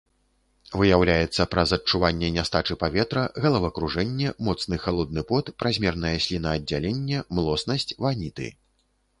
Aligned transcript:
Выяўляецца 0.79 1.45
праз 1.51 1.73
адчуванне 1.77 2.31
нястачы 2.37 2.77
паветра, 2.83 3.25
галавакружэнне, 3.45 4.31
моцны 4.49 4.75
халодны 4.87 5.21
пот, 5.33 5.53
празмернае 5.61 6.15
слінааддзяленне, 6.27 7.17
млоснасць, 7.39 7.91
ваніты. 8.09 8.47